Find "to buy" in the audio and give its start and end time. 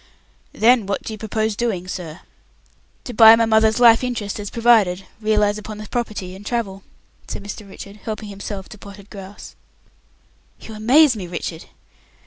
3.03-3.35